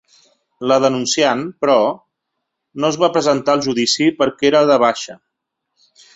La 0.69 0.77
denunciant, 0.85 1.43
però, 1.65 1.75
no 2.85 2.91
es 2.95 2.97
va 3.05 3.11
presentar 3.19 3.55
al 3.55 3.63
judici 3.67 4.09
perquè 4.23 4.51
era 4.53 4.65
de 4.73 4.81
baixa. 4.87 5.19